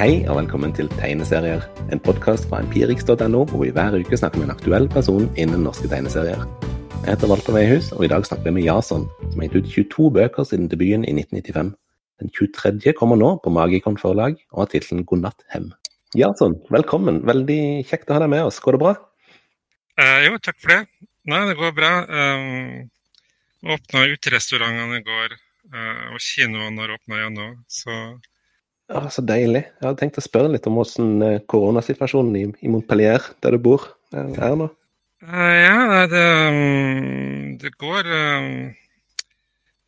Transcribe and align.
Hei 0.00 0.22
og 0.32 0.38
velkommen 0.38 0.70
til 0.72 0.86
Tegneserier, 0.96 1.60
en 1.92 2.00
podkast 2.00 2.46
fra 2.48 2.62
empirix.no 2.62 3.40
hvor 3.50 3.60
vi 3.60 3.72
hver 3.76 3.92
uke 4.00 4.16
snakker 4.16 4.40
med 4.40 4.46
en 4.46 4.52
aktuell 4.54 4.86
person 4.88 5.26
innen 5.36 5.66
norske 5.66 5.90
tegneserier. 5.92 6.40
Jeg 7.02 7.04
heter 7.04 7.28
Walter 7.28 7.52
Veihus, 7.52 7.90
og 7.92 8.06
i 8.06 8.08
dag 8.08 8.24
snakker 8.24 8.46
vi 8.48 8.54
med 8.56 8.64
Jason, 8.64 9.04
som 9.20 9.42
har 9.42 9.50
gitt 9.50 9.58
ut 9.58 9.68
22 9.74 10.06
bøker 10.16 10.46
siden 10.48 10.70
debuten 10.72 11.04
i 11.04 11.12
1995. 11.18 11.74
Den 12.22 12.32
23. 12.32 12.94
kommer 12.96 13.20
nå 13.20 13.28
på 13.44 13.52
Magikon 13.52 14.00
forlag 14.00 14.40
og 14.54 14.62
har 14.62 14.70
tittelen 14.72 15.04
'Godnatt 15.04 15.44
Hem'. 15.52 15.68
Jason, 16.16 16.56
velkommen. 16.72 17.20
Veldig 17.28 17.60
kjekt 17.92 18.08
å 18.08 18.16
ha 18.16 18.24
deg 18.24 18.32
med 18.32 18.46
oss. 18.48 18.62
Går 18.64 18.78
det 18.78 18.82
bra? 18.86 18.94
Eh, 20.00 20.30
jo, 20.30 20.40
takk 20.40 20.56
for 20.64 20.78
det. 20.78 20.80
Nei, 21.28 21.44
det 21.52 21.60
går 21.60 21.76
bra. 21.76 21.92
Um, 22.08 22.88
åpna 23.76 24.08
uterestaurantene 24.16 25.04
i 25.04 25.08
går, 25.12 25.36
uh, 25.76 26.16
og 26.16 26.24
kinoene 26.24 26.86
har 26.86 26.96
åpna 26.96 27.20
igjen 27.20 27.36
nå. 27.36 27.52
Så 27.68 28.00
ja, 28.90 29.06
Så 29.12 29.22
deilig. 29.22 29.62
Jeg 29.78 29.86
hadde 29.86 30.00
tenkt 30.00 30.18
å 30.18 30.24
spørre 30.24 30.50
litt 30.50 30.66
om 30.66 30.76
hvordan 30.78 31.24
eh, 31.26 31.40
koronasituasjonen 31.50 32.36
i, 32.36 32.44
i 32.66 32.70
Montpellier, 32.72 33.22
der 33.42 33.54
du 33.54 33.62
bor, 33.62 33.86
er 34.10 34.56
nå. 34.58 34.66
Uh, 35.20 35.52
ja, 35.52 36.06
det, 36.08 36.20
um, 36.48 37.56
det 37.60 37.74
går 37.76 38.06
uh, 38.08 38.70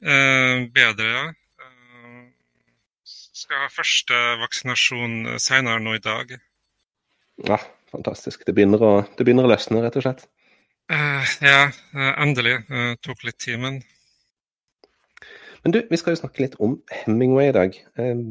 uh, 0.05 0.59
bedre, 0.77 1.07
ja. 1.09 1.23
Skal 3.43 3.65
ha 3.65 3.71
første 3.73 4.19
vaksinasjon 4.43 5.39
senere 5.43 5.81
nå 5.83 5.97
i 5.97 6.03
dag. 6.05 6.37
Ja, 7.49 7.59
fantastisk. 7.91 8.45
Det 8.47 8.55
begynner 8.55 8.85
å, 8.85 8.93
det 9.17 9.27
begynner 9.27 9.49
å 9.49 9.51
løsne, 9.51 9.81
rett 9.83 9.97
og 9.99 10.05
slett. 10.05 10.23
ja, 11.43 11.65
endelig. 12.23 12.61
Tok 13.03 13.25
litt 13.27 13.41
tid, 13.43 13.59
men 13.65 13.81
men 15.63 15.75
du, 15.75 15.79
vi 15.91 15.99
skal 16.01 16.17
jo 16.17 16.23
snakke 16.23 16.43
litt 16.43 16.55
om 16.65 16.77
Hemingway 16.91 17.51
i 17.51 17.55
dag. 17.55 17.77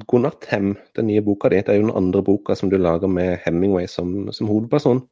God 0.10 0.26
natt, 0.26 0.48
Hem, 0.52 0.74
den 0.98 1.08
nye 1.08 1.24
boka 1.24 1.52
di. 1.52 1.62
Det 1.64 1.72
er 1.72 1.80
jo 1.80 1.88
den 1.88 1.96
andre 1.96 2.24
boka 2.28 2.58
som 2.60 2.72
du 2.72 2.76
lager 2.76 3.08
med 3.08 3.40
Hemingway 3.46 3.88
som, 3.88 4.32
som 4.36 4.50
hovedperson. 4.52 5.06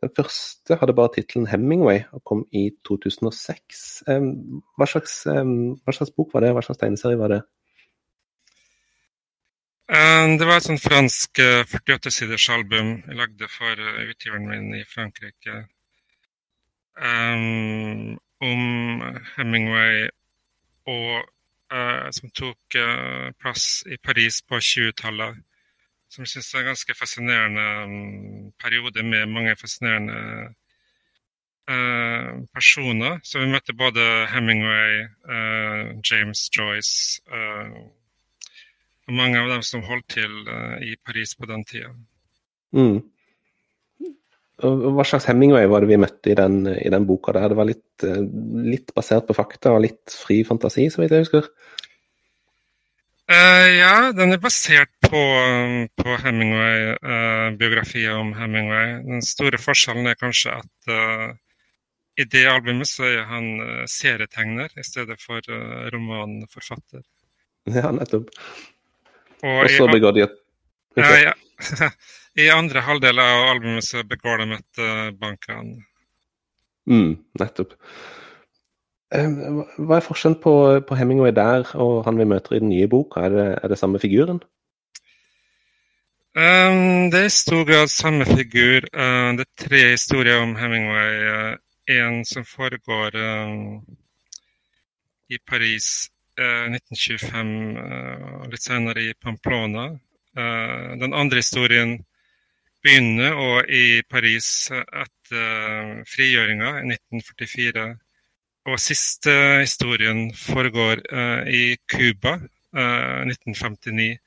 Den 0.00 0.12
første 0.16 0.76
hadde 0.80 0.94
bare 0.96 1.12
tittelen 1.14 1.48
'Hemingway' 1.48 2.04
og 2.12 2.24
kom 2.24 2.44
i 2.52 2.70
2006. 2.88 4.02
Hva 4.06 4.86
slags, 4.86 5.24
hva 5.26 5.92
slags, 5.92 6.14
bok 6.16 6.30
var 6.34 6.46
det? 6.46 6.52
Hva 6.56 6.62
slags 6.64 6.80
tegneserie 6.80 7.18
var 7.18 7.34
det? 7.34 7.40
Det 10.38 10.46
var 10.46 10.60
et 10.60 10.68
sånn 10.68 10.78
fransk 10.78 11.40
48-siders 11.66 12.46
album 12.54 12.92
jeg 13.08 13.16
lagde 13.18 13.48
for 13.50 13.74
eh, 13.74 14.04
utgiveren 14.12 14.46
min 14.46 14.74
i 14.78 14.84
Frankrike. 14.86 15.64
Um, 16.94 18.14
om 18.38 19.02
Hemingway 19.34 20.06
og 20.86 21.26
som 22.10 22.30
tok 22.34 22.76
uh, 22.76 23.30
plass 23.38 23.84
i 23.86 23.96
Paris 24.02 24.40
på 24.42 24.58
20-tallet 24.58 25.38
som 26.10 26.24
jeg 26.24 26.32
syns 26.32 26.48
er 26.54 26.64
en 26.64 26.70
ganske 26.72 26.94
fascinerende 26.98 27.66
um, 27.86 28.48
periode 28.58 29.04
med 29.06 29.30
mange 29.30 29.54
fascinerende 29.56 30.16
uh, 31.70 32.40
personer. 32.50 33.20
Så 33.22 33.38
vi 33.38 33.46
møtte 33.52 33.76
både 33.78 34.26
Hemingway, 34.32 35.06
James 36.10 36.48
Joyce 36.56 37.22
og 39.06 39.14
mange 39.14 39.38
av 39.38 39.52
dem 39.52 39.62
som 39.62 39.86
holdt 39.86 40.08
til 40.16 40.34
i 40.82 40.96
Paris 41.06 41.36
på 41.38 41.46
den 41.46 41.62
tida. 41.64 41.94
Mm. 42.74 42.98
Hva 44.60 45.04
slags 45.06 45.26
Hemingway 45.30 45.66
var 45.70 45.82
det 45.82 45.90
vi 45.90 45.98
møtte 46.00 46.32
i 46.32 46.36
den, 46.38 46.62
i 46.72 46.90
den 46.92 47.06
boka? 47.08 47.32
der? 47.36 47.48
Det 47.52 47.58
var 47.58 47.68
litt, 47.68 48.04
litt 48.66 48.94
basert 48.96 49.26
på 49.28 49.36
fakta 49.36 49.72
og 49.74 49.84
litt 49.84 50.14
fri 50.14 50.42
fantasi, 50.46 50.88
så 50.92 51.02
vidt 51.02 51.14
jeg 51.16 51.24
husker? 51.24 51.44
Uh, 53.30 53.68
ja, 53.76 54.10
den 54.16 54.34
er 54.34 54.40
basert 54.42 54.90
på, 55.04 55.20
på 55.94 56.16
Hemingway-biografier 56.24 58.16
uh, 58.16 58.22
om 58.24 58.32
Hemingway. 58.34 58.96
Den 59.06 59.22
store 59.22 59.58
forskjellen 59.62 60.10
er 60.10 60.18
kanskje 60.18 60.56
at 60.58 60.90
uh, 60.90 61.30
i 62.18 62.26
det 62.26 62.42
albumet 62.50 62.90
så 62.90 63.06
er 63.06 63.22
han 63.30 63.46
serietegner 63.88 64.68
i 64.76 64.84
stedet 64.84 65.16
for 65.22 65.40
romanforfatter. 65.94 67.02
Ja, 67.70 67.90
nettopp. 67.94 68.28
Og 69.46 69.70
så 69.72 69.86
begår 69.88 70.12
de 70.16 70.26
et 70.26 70.36
ja, 70.96 71.30
ja. 71.30 71.32
I 72.38 72.46
andre 72.54 72.84
halvdel 72.86 73.18
av 73.18 73.48
albumet 73.50 73.84
så 73.84 74.04
begår 74.06 74.44
de 74.44 74.58
et 74.58 74.82
bankran. 75.18 75.72
Mm, 76.86 77.16
nettopp. 77.40 77.74
Hva 79.10 79.96
er 79.96 80.06
forskjellen 80.06 80.38
på, 80.38 80.54
på, 80.86 80.94
Hemingway 80.94 81.34
der 81.34 81.66
og 81.74 82.04
han 82.06 82.18
vi 82.20 82.28
møter 82.30 82.54
i 82.54 82.60
den 82.62 82.70
nye 82.70 82.86
boka? 82.90 83.24
Er 83.26 83.34
det, 83.34 83.46
er 83.58 83.72
det 83.72 83.78
samme 83.80 83.98
figuren? 83.98 84.38
Um, 86.30 87.10
det 87.10 87.18
er 87.18 87.26
i 87.26 87.32
stor 87.34 87.64
grad 87.66 87.90
samme 87.90 88.24
figur. 88.24 88.86
Uh, 88.94 89.34
det 89.34 89.48
er 89.48 89.64
tre 89.66 89.80
historier 89.96 90.44
om 90.44 90.54
Hemingway. 90.54 91.16
Uh, 91.26 91.56
en 91.90 92.20
som 92.24 92.46
foregår 92.46 93.18
um, 93.18 93.80
i 95.30 95.38
Paris 95.42 96.06
1925, 96.40 97.48
og 98.40 98.46
litt 98.48 98.62
senere 98.64 99.02
i 99.02 99.10
Pamplona. 99.12 99.90
den 101.02 101.12
andre 101.12 101.42
historien 101.42 101.98
begynner 102.84 103.36
og 103.36 103.70
i 103.72 104.00
Paris 104.08 104.70
etter 104.72 106.00
frigjøringa 106.08 106.72
i 106.80 106.86
1944. 106.94 107.84
Og 108.70 108.80
siste 108.80 109.32
historien 109.62 110.28
foregår 110.36 111.02
uh, 111.12 111.48
i 111.48 111.76
Cuba, 111.88 112.36
uh, 112.76 113.22
1959. 113.28 114.18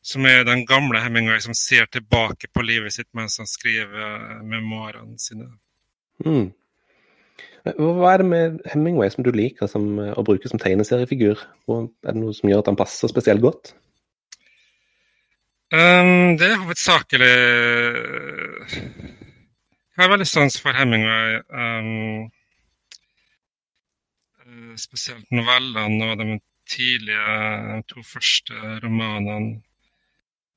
Som 0.00 0.24
er 0.24 0.46
den 0.48 0.64
gamle 0.64 1.00
Hemingway 1.02 1.42
som 1.44 1.56
ser 1.56 1.84
tilbake 1.92 2.48
på 2.54 2.64
livet 2.64 2.94
sitt 2.94 3.10
mens 3.16 3.36
han 3.36 3.48
skriver 3.48 4.40
memoarene 4.48 5.20
sine. 5.20 5.50
Mm. 6.24 6.48
Hva 7.76 8.14
er 8.14 8.22
det 8.22 8.28
med 8.30 8.56
Hemingway 8.72 9.12
som 9.12 9.26
du 9.26 9.28
liker 9.36 9.68
som, 9.68 9.84
å 10.00 10.24
bruke 10.24 10.48
som 10.48 10.60
tegneseriefigur? 10.60 11.42
Er 11.68 11.90
det 12.08 12.16
noe 12.16 12.32
som 12.36 12.48
gjør 12.48 12.62
at 12.64 12.70
han 12.72 12.80
passer 12.80 13.12
spesielt 13.12 13.44
godt? 13.44 13.74
Um, 15.72 16.34
det 16.34 16.48
er 16.50 16.56
hovedsakelig 16.58 17.26
Jeg 19.94 20.02
har 20.02 20.08
veldig 20.10 20.26
sans 20.26 20.56
for 20.58 20.74
Hemingway. 20.74 21.36
Um, 21.46 22.30
spesielt 24.74 25.30
novellene 25.30 26.10
og 26.10 26.18
de 26.18 26.40
tidlige 26.66 27.38
de 27.76 27.82
to 27.86 28.02
første 28.02 28.52
romanene. 28.82 29.62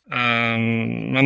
Um, 0.09 0.66
men 1.13 1.25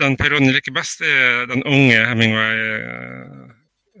den 0.00 0.16
perioden 0.20 0.52
jeg 0.52 0.60
liker 0.60 0.76
best, 0.76 1.00
er 1.00 1.46
den 1.48 1.64
unge 1.64 2.06
Hemingway 2.08 2.56
uh, 2.84 3.48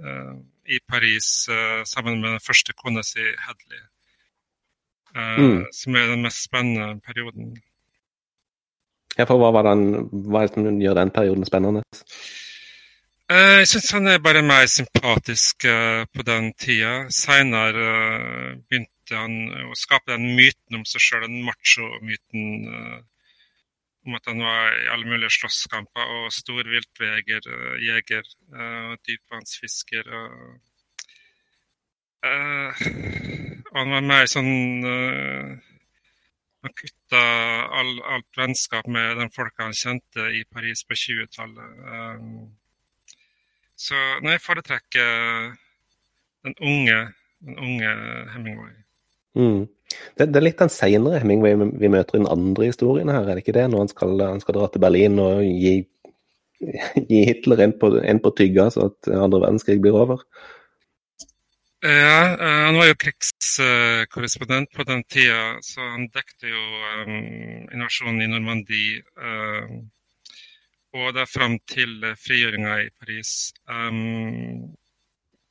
uh, 0.04 0.34
i 0.68 0.78
Paris 0.88 1.48
uh, 1.48 1.84
sammen 1.88 2.20
med 2.20 2.36
den 2.36 2.40
første 2.46 2.76
kona 2.76 3.02
si, 3.02 3.32
Hedley. 3.48 3.84
Mm. 5.14 5.64
Som 5.72 5.94
er 5.94 6.06
den 6.10 6.22
mest 6.22 6.44
spennende 6.44 7.00
perioden. 7.00 7.56
Ja, 9.14 9.26
for 9.28 9.38
hva, 9.38 9.52
var 9.54 9.68
den, 9.68 10.08
hva 10.26 10.42
er 10.42 10.48
det 10.48 10.56
som 10.56 10.80
gjør 10.82 10.98
den 10.98 11.12
perioden 11.14 11.46
spennende? 11.46 11.84
Eh, 13.32 13.58
jeg 13.62 13.68
syns 13.70 13.92
han 13.96 14.10
er 14.10 14.18
bare 14.20 14.42
mer 14.44 14.66
sympatisk 14.68 15.64
eh, 15.70 16.02
på 16.12 16.24
den 16.28 16.50
tida. 16.60 17.06
Seinere 17.14 17.86
eh, 17.94 18.50
begynte 18.68 19.16
han 19.16 19.38
å 19.70 19.78
skape 19.78 20.12
den 20.12 20.34
myten 20.36 20.76
om 20.76 20.84
seg 20.88 21.00
sjøl, 21.00 21.24
den 21.24 21.44
macho-myten 21.46 22.42
om 24.04 24.16
at 24.18 24.28
han 24.28 24.42
var 24.44 24.74
i 24.76 24.90
alle 24.92 25.08
mulige 25.08 25.32
slåsskamper 25.38 26.10
og 26.18 26.32
stor 26.32 26.66
viltveger, 26.68 27.46
jeger 27.80 28.24
og 28.52 28.98
dypvannsfisker. 29.08 30.10
Og 32.24 33.78
han 33.78 33.94
var 33.96 34.04
mer 34.08 34.28
sånn 34.28 34.52
Han 36.64 36.72
kutta 36.72 37.22
all, 37.76 37.98
alt 38.08 38.38
vennskap 38.40 38.86
med 38.88 39.18
den 39.20 39.32
folka 39.34 39.66
han 39.66 39.76
kjente 39.76 40.30
i 40.32 40.44
Paris 40.48 40.80
på 40.88 40.96
20-tallet. 40.96 41.82
Så 43.76 43.98
nei, 44.24 44.36
jeg 44.38 44.44
foretrekker 44.46 45.10
den 46.46 46.56
unge, 46.60 46.98
den 47.44 47.58
unge 47.60 47.92
Hemingway. 48.32 48.72
Mm. 49.36 49.66
Det, 50.16 50.26
det, 50.30 50.38
er 50.38 50.46
litt 50.46 50.62
den 50.62 50.72
seinere 50.72 51.20
Hemingway 51.22 51.58
vi 51.82 51.90
møter 51.92 52.16
i 52.16 52.22
den 52.22 52.30
andre 52.32 52.70
historien 52.70 53.12
her, 53.12 53.26
er 53.26 53.36
det 53.36 53.44
ikke 53.44 53.56
det? 53.56 53.66
Når 53.70 53.84
han 53.84 53.92
skal, 53.92 54.16
han 54.24 54.42
skal 54.42 54.56
dra 54.56 54.70
til 54.72 54.82
Berlin 54.86 55.20
og 55.22 55.42
gi, 55.44 55.74
gi 57.10 57.22
Hitler 57.28 57.66
en 57.66 57.76
på, 57.80 57.92
en 58.00 58.22
på 58.24 58.32
tygga 58.38 58.70
så 58.72 58.88
at 58.88 59.12
andre 59.12 59.42
verdenskrig 59.44 59.80
blir 59.84 60.00
over? 60.00 60.24
Ja, 61.84 62.36
eh, 62.40 62.64
han 62.64 62.76
var 62.80 62.86
jo 62.88 62.94
krigskorrespondent 62.96 64.70
på 64.72 64.84
den 64.88 65.02
tida, 65.04 65.58
så 65.60 65.84
han 65.84 66.06
dekte 66.14 66.48
jo 66.48 66.62
um, 67.04 67.66
invasjonen 67.76 68.22
i 68.24 68.28
Normandie. 68.32 69.02
Um, 69.20 69.82
og 70.96 71.18
er 71.20 71.28
fram 71.28 71.58
til 71.68 72.06
frigjøringa 72.22 72.78
i 72.86 72.88
Paris. 73.02 73.52
Um, 73.68 74.72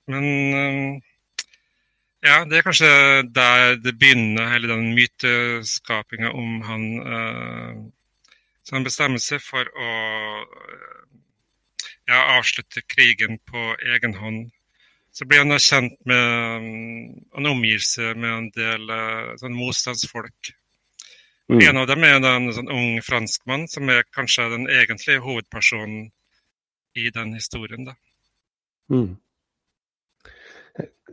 men 0.10 0.26
ja, 2.26 2.40
det 2.50 2.58
er 2.58 2.66
kanskje 2.66 2.90
der 3.36 3.78
det 3.84 3.94
begynner, 4.02 4.50
hele 4.56 4.74
den 4.74 4.90
myteskapinga 4.98 6.34
om 6.34 6.62
han 6.66 6.90
uh, 7.04 7.78
Så 8.66 8.80
han 8.80 8.90
bestemmer 8.90 9.22
seg 9.22 9.46
for 9.46 9.70
å 9.70 9.94
ja, 12.10 12.26
avslutte 12.40 12.82
krigen 12.90 13.38
på 13.46 13.70
egen 13.94 14.18
hånd. 14.18 14.50
Så 15.14 15.28
blir 15.30 15.44
han 15.44 15.54
da 15.54 15.60
kjent 15.62 15.94
med 16.10 16.30
Han 17.36 17.50
omgir 17.52 17.84
seg 17.86 18.18
med 18.18 18.32
en 18.34 18.48
del 18.56 18.94
sånn 19.38 19.54
motstandsfolk. 19.54 20.54
Mm. 21.52 21.60
En 21.70 21.78
av 21.78 21.90
dem 21.92 22.06
er 22.08 22.16
en 22.18 22.48
sånn 22.56 22.72
ung 22.72 23.02
franskmann 23.06 23.68
som 23.70 23.90
er 23.94 24.08
kanskje 24.16 24.48
den 24.56 24.66
egentlige 24.72 25.22
hovedpersonen 25.22 26.08
i 26.98 27.10
den 27.14 27.34
historien. 27.34 27.86
da. 27.86 27.96
Mm. 28.90 29.18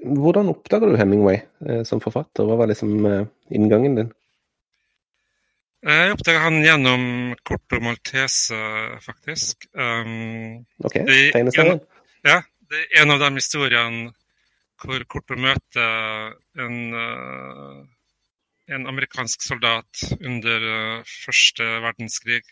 Hvordan 0.00 0.48
oppdaga 0.48 0.88
du 0.88 0.96
Hemingway 0.96 1.42
eh, 1.66 1.82
som 1.84 2.00
forfatter? 2.00 2.46
Hva 2.48 2.56
var 2.56 2.70
liksom 2.70 3.04
eh, 3.06 3.26
inngangen 3.52 3.98
din? 3.98 4.12
Jeg 5.80 6.12
oppdaga 6.12 6.44
han 6.44 6.60
gjennom 6.60 7.02
Corto 7.44 7.78
Maltese, 7.80 8.56
faktisk. 9.00 9.64
Um, 9.72 10.60
ok, 10.84 10.98
tegneserien? 11.32 11.80
Ja, 12.24 12.42
det 12.70 12.80
er 12.82 13.02
en 13.02 13.14
av 13.14 13.22
de 13.22 13.30
historiene 13.36 14.12
hvor 14.80 15.02
Corto 15.12 15.36
møter 15.36 16.30
en, 16.64 16.76
uh, 16.94 17.80
en 18.72 18.88
amerikansk 18.88 19.44
soldat 19.44 20.04
under 20.20 20.64
uh, 20.64 21.08
første 21.26 21.66
verdenskrig 21.84 22.42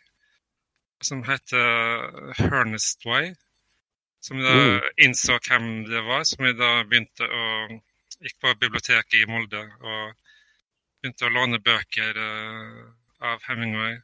som 1.05 1.23
heter 1.25 2.35
Hernest 2.41 3.07
Way 3.07 3.33
som 4.21 4.41
da 4.43 4.55
mm. 4.55 4.89
innså 5.07 5.39
hvem 5.47 5.69
det 5.87 6.03
var, 6.05 6.25
som 6.27 6.43
da 6.59 6.73
begynte 6.89 7.25
å 7.25 7.45
Gikk 8.19 8.35
på 8.43 8.51
biblioteket 8.59 9.15
i 9.15 9.29
Molde 9.31 9.61
og 9.63 10.15
begynte 10.99 11.29
å 11.29 11.31
låne 11.31 11.61
bøker 11.63 12.17
av 13.23 13.45
Hemingway. 13.47 14.01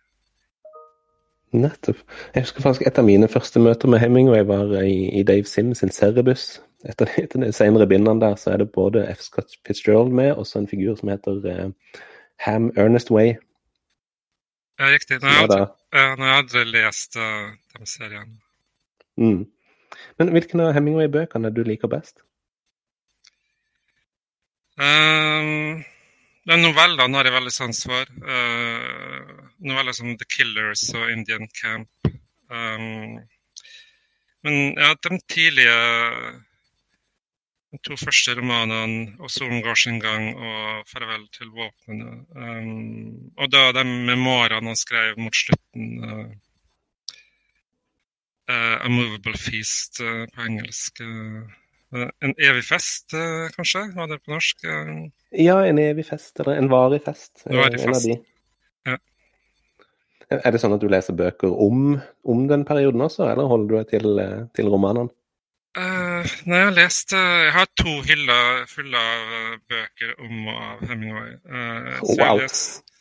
Nettopp. 1.55 2.01
Jeg 2.35 2.43
husker 2.43 2.65
faktisk 2.65 2.87
et 2.89 2.99
av 2.99 3.07
mine 3.07 3.29
første 3.31 3.61
møter 3.63 3.91
med 3.91 4.01
Hemingway 4.03 4.43
var 4.49 4.73
i, 4.83 5.07
i 5.15 5.23
Dave 5.23 5.47
Sims 5.47 5.79
sin 5.85 5.93
Cerebus. 5.95 6.59
Etter, 6.85 7.09
etter 7.23 7.41
de 7.41 7.53
senere 7.55 7.87
bindene 7.89 8.21
der 8.21 8.35
så 8.41 8.55
er 8.55 8.65
det 8.65 8.73
både 8.75 9.07
F. 9.13 9.23
Scott 9.29 9.55
Fitzgerald 9.67 10.11
med, 10.13 10.33
og 10.35 10.47
så 10.47 10.59
en 10.59 10.69
figur 10.69 10.99
som 10.99 11.13
heter 11.13 11.47
uh, 11.47 12.03
Ham 12.45 12.73
Ernest 12.77 13.13
Way. 13.15 13.37
Ja, 14.81 14.91
riktig. 14.91 15.21
Nå 15.23 15.31
har 15.31 15.55
jeg 15.55 15.69
ja, 15.95 16.35
aldri 16.35 16.65
lest 16.73 17.17
uh, 17.17 17.55
den 17.77 17.87
serien. 17.87 18.37
Mm. 19.17 19.45
Men 20.19 20.35
hvilken 20.35 20.61
av 20.61 20.75
Hemingway-bøkene 20.75 21.55
du 21.55 21.63
liker 21.63 21.91
best? 21.93 22.19
Um, 24.75 25.85
den 26.51 26.67
novellene 26.67 27.15
har 27.15 27.31
jeg 27.31 27.39
veldig 27.39 27.55
sans 27.55 27.85
for. 27.87 28.11
Uh, 28.27 29.44
noveller 29.65 29.93
som 29.93 30.13
'The 30.15 30.27
Killers' 30.37 30.95
og 30.95 31.11
'Indian 31.11 31.49
Camp'. 31.61 32.11
Um, 32.51 33.21
men 34.45 34.79
ja, 34.79 34.95
de 34.95 35.19
tidlige 35.29 35.79
de 37.73 37.79
to 37.83 37.97
første 37.97 38.35
romanene, 38.39 39.17
'Og 39.19 39.31
solen 39.31 39.63
går 39.63 39.75
sin 39.75 40.01
gang' 40.01 40.37
og 40.37 40.87
'Farvel 40.89 41.29
til 41.33 41.47
våpnene'. 41.47 42.25
Um, 42.37 43.33
og 43.39 43.53
da 43.53 43.73
de 43.73 43.85
memoarene 43.85 44.67
han 44.67 44.77
skrev 44.77 45.19
mot 45.19 45.37
slutten. 45.37 46.05
Uh, 46.05 46.31
Uh, 48.51 48.77
a 48.85 48.89
movable 48.89 49.33
feast 49.41 50.01
uh, 50.01 50.27
på 50.35 50.43
engelsk. 50.45 51.01
Uh, 51.01 51.49
en 52.21 52.35
evig 52.37 52.65
fest, 52.67 53.15
kanskje? 53.55 53.87
Var 53.95 54.09
det 54.11 54.19
på 54.25 54.33
norsk? 54.35 54.65
Ja, 55.31 55.61
en 55.65 55.79
evig 55.79 56.05
fest, 56.09 56.41
eller 56.41 56.59
en 56.59 56.69
varig 56.69 56.99
fest. 57.05 57.45
Varig 57.47 57.79
fest. 57.81 58.09
Ja. 58.85 58.97
Er 60.41 60.55
det 60.55 60.61
sånn 60.63 60.75
at 60.77 60.83
du 60.83 60.89
leser 60.91 61.17
bøker 61.19 61.53
om, 61.53 61.99
om 62.25 62.47
den 62.51 62.65
perioden 62.69 63.05
også, 63.05 63.29
eller 63.31 63.51
holder 63.51 63.69
du 63.71 63.77
deg 63.79 63.93
til, 63.93 64.25
til 64.57 64.73
romanene? 64.73 65.13
nei, 65.75 66.59
jeg 66.61 66.67
har 66.69 66.75
lest 66.77 67.13
Jeg 67.17 67.49
har 67.51 67.67
to 67.81 67.93
hyller 68.07 68.61
fulle 68.71 69.01
av 69.01 69.57
bøker 69.67 70.13
om 70.23 70.45
og 70.47 70.61
av 70.69 70.85
Hemingway. 70.87 71.33
Oh, 71.99 72.13
wow. 72.13 72.15
Jeg 72.15 72.25
har, 72.25 72.43
lest, 72.45 72.93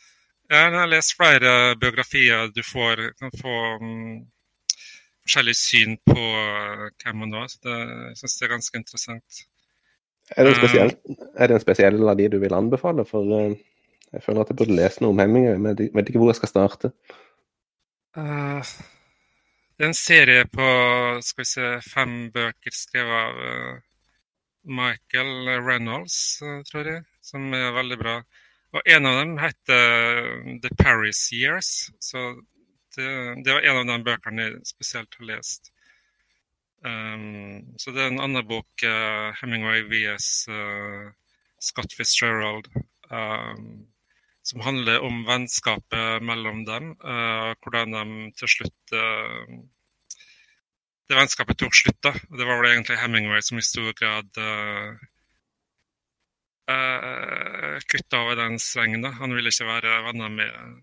jeg 0.50 0.74
har 0.74 0.90
lest 0.90 1.14
flere 1.14 1.52
biografier 1.78 2.50
du 2.54 2.64
får, 2.66 3.04
kan 3.20 3.30
få 3.38 3.58
um, 3.78 4.24
forskjellig 5.24 5.56
syn 5.56 5.96
på 6.04 6.20
eh, 6.20 6.86
hvem 7.02 7.24
han 7.24 7.36
var. 7.38 7.50
Så 7.50 7.60
det, 7.64 7.76
jeg 8.10 8.18
syns 8.20 8.38
det 8.38 8.46
er 8.46 8.54
ganske 8.54 8.80
interessant. 8.80 9.44
Er 10.34 10.46
det, 10.46 10.54
en 10.54 10.60
spesiell, 10.60 10.92
eh, 10.92 11.30
er 11.36 11.50
det 11.50 11.56
en 11.58 11.64
spesiell 11.64 12.10
av 12.10 12.18
de 12.20 12.28
du 12.32 12.38
vil 12.42 12.56
anbefale? 12.56 13.06
For 13.08 13.32
uh, 13.32 13.56
jeg 14.14 14.22
føler 14.22 14.44
at 14.44 14.50
jeg 14.52 14.58
burde 14.60 14.76
lese 14.78 15.02
noe 15.02 15.14
om 15.14 15.20
Hemingway, 15.22 15.58
men 15.58 15.74
jeg 15.74 15.90
vet 15.94 16.10
ikke 16.10 16.20
hvor 16.22 16.30
jeg 16.30 16.38
skal 16.38 16.52
starte. 16.52 16.90
Uh, 18.14 18.62
det 19.74 19.82
er 19.84 19.90
en 19.90 19.98
serie 19.98 20.46
på 20.46 20.68
skal 21.26 21.42
vi 21.42 21.50
se, 21.50 21.70
fem 21.82 22.14
bøker 22.34 22.76
skrevet 22.76 23.20
av 23.24 23.40
uh, 23.42 23.82
Michael 24.64 25.50
Reynolds, 25.66 26.16
tror 26.70 26.88
jeg, 26.88 27.04
som 27.24 27.50
er 27.56 27.74
veldig 27.76 27.98
bra. 28.00 28.16
Og 28.74 28.90
en 28.90 29.06
av 29.06 29.18
dem 29.20 29.34
heter 29.38 30.30
The 30.62 30.70
Paris 30.78 31.26
Years. 31.34 31.90
så 32.00 32.32
det, 32.96 33.10
det, 33.44 33.50
var 33.50 33.66
en 33.66 33.82
av 33.82 33.90
de 33.90 34.06
bøkene 34.06 34.46
jeg 34.46 34.62
spesielt 34.70 35.18
har 35.18 35.28
lest. 35.28 35.68
Um, 36.84 37.74
så 37.80 37.92
det 37.92 38.02
er 38.02 38.12
en 38.12 38.22
annen 38.22 38.46
bok, 38.46 38.86
Hemingway 39.40 39.84
vs. 39.90 40.46
Scott 41.64 41.92
Fitzgerald, 41.96 42.68
um, 43.10 43.86
som 44.44 44.60
handler 44.60 45.00
om 45.04 45.22
vennskapet 45.24 46.22
mellom 46.22 46.64
dem. 46.68 46.92
Uh, 47.00 47.54
hvordan 47.64 47.96
de 47.96 48.30
til 48.38 48.50
slutt 48.58 48.92
uh, 48.92 49.56
Det 51.08 51.16
vennskapet 51.16 51.58
tok 51.60 51.74
slutt. 51.76 52.00
da. 52.04 52.12
Det 52.12 52.46
var 52.46 52.60
vel 52.60 52.70
egentlig 52.72 53.00
Hemingway 53.00 53.42
som 53.44 53.58
i 53.60 53.64
stor 53.64 53.92
grad 53.96 54.28
uh, 54.40 54.96
uh, 56.68 57.76
kutta 57.88 58.24
over 58.24 58.36
den 58.40 58.58
svengen. 58.58 59.04
da. 59.04 59.14
Han 59.20 59.34
ville 59.36 59.52
ikke 59.52 59.68
være 59.68 60.02
venner 60.08 60.28
med 60.28 60.82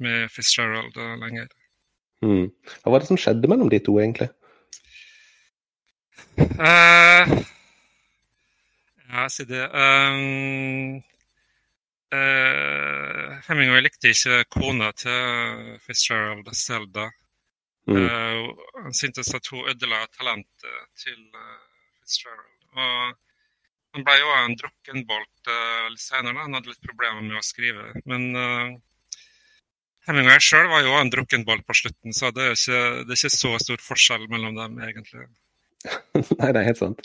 med 0.00 0.30
Fitzgerald 0.32 0.96
lenger. 1.20 1.50
Mm. 2.22 2.46
Hva 2.82 2.92
var 2.94 3.02
det 3.02 3.10
som 3.10 3.18
skjedde 3.20 3.50
mellom 3.50 3.68
de 3.70 3.78
to, 3.82 3.98
egentlig? 4.00 4.30
Uh, 6.38 7.28
ja, 9.12 9.26
si 9.28 9.44
det 9.44 9.66
um, 9.68 11.02
uh, 12.12 13.40
Hemingway 13.48 13.82
likte 13.84 14.12
ikke 14.12 14.44
kona 14.52 14.92
til 14.96 15.74
Fitzgerald, 15.86 16.48
Selda. 16.56 17.08
Mm. 17.90 17.98
Uh, 17.98 18.62
han 18.84 18.96
syntes 18.96 19.32
at 19.34 19.50
hun 19.52 19.68
ødela 19.72 20.04
talentet 20.16 20.78
til 21.02 21.18
Fitzgerald. 22.00 22.48
Og 22.72 23.96
han 23.96 24.06
ble 24.06 24.16
jo 24.20 24.30
en 24.38 24.56
drukkenbolt 24.56 25.50
litt 25.92 26.00
senere. 26.00 26.46
Han 26.46 26.56
hadde 26.56 26.72
litt 26.72 26.86
problemer 26.86 27.20
med 27.26 27.36
å 27.36 27.44
skrive. 27.44 27.90
Men 28.08 28.80
Hemingway 30.08 30.40
sjøl 30.42 30.70
var 30.70 30.82
jo 30.82 30.94
en 30.98 31.10
drukkenbolt 31.12 31.66
på 31.68 31.76
slutten, 31.78 32.14
så 32.16 32.32
det 32.34 32.46
er, 32.46 32.56
ikke, 32.56 32.80
det 33.06 33.14
er 33.14 33.20
ikke 33.20 33.36
så 33.36 33.52
stor 33.62 33.84
forskjell 33.86 34.24
mellom 34.32 34.56
dem, 34.58 34.80
egentlig. 34.82 35.28
Nei, 36.40 36.48
det 36.48 36.58
er 36.58 36.66
helt 36.66 36.80
sant. 36.80 37.04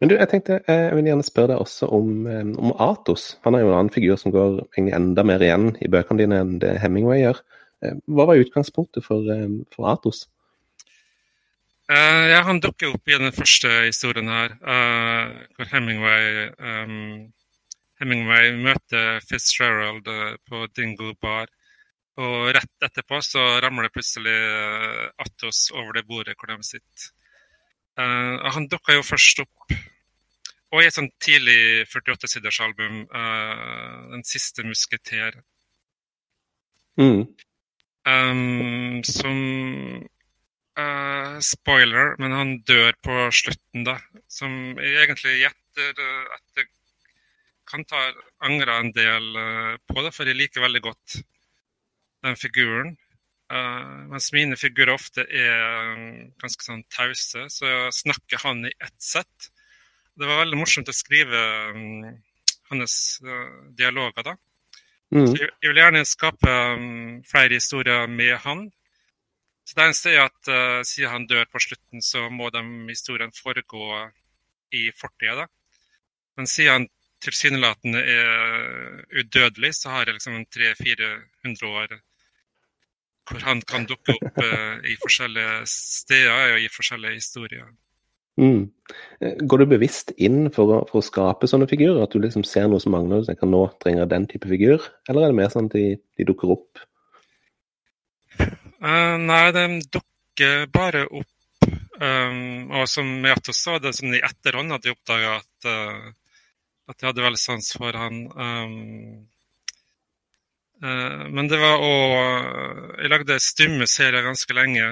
Men 0.00 0.10
du, 0.10 0.16
jeg 0.18 0.30
tenkte 0.30 0.58
eh, 0.68 0.86
jeg 0.88 0.98
vil 0.98 1.08
gjerne 1.10 1.26
spørre 1.26 1.54
deg 1.54 1.62
også 1.64 1.88
om, 1.96 2.12
eh, 2.30 2.44
om, 2.60 2.72
Atos. 2.82 3.34
Han 3.46 3.56
er 3.56 3.64
jo 3.64 3.70
en 3.70 3.78
annen 3.78 3.94
figur 3.94 4.18
som 4.20 4.34
går 4.34 4.62
enda 4.80 5.24
mer 5.26 5.42
igjen 5.44 5.72
i 5.84 5.90
bøkene 5.92 6.24
dine 6.24 6.40
enn 6.42 6.58
det 6.62 6.76
Hemingway 6.82 7.22
gjør. 7.22 7.40
Eh, 7.84 7.98
hva 8.12 8.28
var 8.30 8.40
utgangspunktet 8.42 9.06
for, 9.06 9.28
for 9.74 9.90
Atos? 9.92 10.26
Uh, 11.84 12.24
ja, 12.30 12.38
han 12.46 12.62
dukker 12.64 12.94
opp 12.94 13.10
i 13.12 13.18
den 13.20 13.32
første 13.36 13.68
historien 13.84 14.30
her, 14.32 14.54
uh, 14.64 15.34
hvor 15.52 15.68
Hemingway, 15.68 16.46
um, 16.56 17.26
Hemingway 18.00 18.54
møter 18.56 19.20
Fitzgerald 19.28 20.08
på 20.48 20.62
Dingle 20.72 21.12
Bar. 21.20 21.52
Og 22.24 22.54
rett 22.54 22.86
etterpå 22.86 23.18
så 23.26 23.42
ramler 23.60 23.92
plutselig 23.92 24.32
Atos 25.20 25.66
over 25.74 25.96
det 25.98 26.06
bordet 26.08 26.36
hvor 26.38 26.52
de 26.52 26.60
sitter. 26.64 27.10
Uh, 27.94 28.42
han 28.50 28.66
dukka 28.66 28.96
jo 28.96 29.04
først 29.06 29.44
opp 29.44 29.74
og 30.74 30.82
i 30.82 30.88
et 30.88 30.96
sånn 30.96 31.12
tidlig 31.22 31.84
48-siders 31.86 32.56
album, 32.64 33.04
uh, 33.14 34.10
'Den 34.10 34.24
siste 34.26 34.64
musketer'. 34.66 35.38
Mm. 36.98 37.22
Um, 38.04 39.02
som 39.06 39.38
uh, 40.78 41.38
Spoiler, 41.38 42.16
men 42.18 42.34
han 42.34 42.50
dør 42.66 42.90
på 43.06 43.20
slutten, 43.30 43.86
da. 43.86 44.00
Som 44.26 44.74
egentlig 44.78 45.44
gjetter 45.44 45.94
etter 46.38 46.70
Kan 47.64 47.86
ta 47.88 47.96
angra 48.44 48.76
en 48.78 48.90
del 48.92 49.24
på 49.88 50.02
det, 50.04 50.10
for 50.12 50.28
jeg 50.28 50.36
liker 50.36 50.60
veldig 50.60 50.82
godt 50.84 51.14
den 52.22 52.36
figuren. 52.36 52.90
Uh, 53.54 54.06
mens 54.10 54.32
mine 54.34 54.56
figurer 54.58 54.96
ofte 54.96 55.22
er 55.30 55.92
um, 55.94 56.06
ganske 56.42 56.64
sånn 56.66 56.82
tause, 56.90 57.44
så 57.52 57.88
snakker 57.94 58.42
han 58.42 58.64
i 58.66 58.72
ett 58.82 58.96
sett. 58.98 59.50
Det 60.18 60.26
var 60.26 60.40
veldig 60.42 60.58
morsomt 60.58 60.90
å 60.90 60.94
skrive 60.96 61.42
um, 61.74 62.08
hans 62.72 62.96
uh, 63.22 63.70
dialoger, 63.78 64.26
da. 64.26 64.34
Mm. 65.14 65.28
Jeg, 65.36 65.50
jeg, 65.62 65.68
vil 65.68 65.78
gjerne 65.78 66.02
skape 66.08 66.54
um, 66.74 67.20
flere 67.28 67.60
historier 67.60 68.08
med 68.10 68.34
han. 68.42 68.64
Så 69.64 69.78
det 69.78 69.86
eneste 69.86 70.10
er 70.10 70.24
at 70.24 70.50
uh, 70.50 70.80
siden 70.82 71.12
han 71.12 71.28
dør 71.30 71.46
på 71.52 71.62
slutten, 71.62 72.02
så 72.02 72.26
må 72.34 72.50
de 72.54 72.64
historiene 72.90 73.36
foregå 73.38 74.00
i 74.74 74.88
fortida. 74.98 75.46
Men 76.34 76.50
siden 76.50 76.72
han 76.72 76.88
tilsynelatende 77.22 78.02
er 78.02 79.04
udødelig, 79.14 79.76
så 79.78 79.94
har 79.94 80.08
jeg 80.08 80.18
liksom 80.18 80.42
300-400 80.56 81.70
år 81.70 81.94
hvor 83.28 83.46
han 83.46 83.62
kan 83.64 83.86
dukke 83.88 84.16
opp 84.18 84.42
eh, 84.44 84.92
i 84.92 84.98
forskjellige 85.00 85.64
steder 85.70 86.54
og 86.56 86.64
i 86.64 86.70
forskjellige 86.72 87.20
historier. 87.20 87.68
Mm. 88.40 88.66
Eh, 89.22 89.36
går 89.46 89.62
du 89.62 89.66
bevisst 89.70 90.10
inn 90.16 90.48
for 90.54 90.72
å, 90.74 90.80
for 90.88 91.00
å, 91.00 91.04
skape 91.06 91.48
sånne 91.50 91.68
figurer? 91.70 92.02
At 92.04 92.14
du 92.14 92.20
liksom 92.22 92.44
ser 92.46 92.66
noe 92.70 92.82
som 92.82 92.94
mangler 92.96 93.22
og 93.22 93.28
tenker 93.28 93.50
nå 93.50 93.62
trenger 93.82 94.10
den 94.10 94.26
type 94.30 94.50
figur? 94.50 94.82
Eller 95.08 95.26
er 95.26 95.32
det 95.32 95.38
mer 95.38 95.52
sånn 95.54 95.70
at 95.70 95.78
de, 95.78 95.86
de 96.18 96.26
dukker 96.28 96.56
opp? 96.56 96.82
Uh, 98.34 99.16
nei, 99.22 99.46
de 99.54 99.68
dukker 99.86 100.66
bare 100.74 101.06
opp. 101.06 101.30
Um, 101.94 102.72
og 102.74 102.88
som 102.90 103.06
Meatos 103.22 103.62
sa, 103.62 103.78
det 103.78 103.94
som 103.96 104.10
i 104.12 104.20
etterhånd 104.20 104.74
hadde 104.74 104.92
oppdaga 104.92 105.36
at, 105.38 105.68
uh, 105.70 106.10
at 106.90 106.98
jeg 106.98 107.12
hadde 107.12 107.24
veldig 107.24 107.40
sans 107.40 107.70
for 107.78 107.96
han. 107.96 108.24
Um, 108.34 109.22
men 110.84 111.48
det 111.48 111.56
var 111.56 111.80
òg 111.80 113.00
Jeg 113.00 113.10
lagde 113.12 113.40
stumme 113.40 113.86
serier 113.88 114.24
ganske 114.26 114.52
lenge. 114.56 114.88